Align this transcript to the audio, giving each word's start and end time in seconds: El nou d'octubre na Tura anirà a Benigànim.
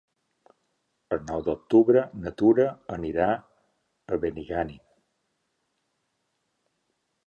El 1.17 1.21
nou 1.31 1.43
d'octubre 1.49 2.03
na 2.23 2.33
Tura 2.43 2.67
anirà 2.99 3.29
a 3.39 4.21
Benigànim. 4.27 4.85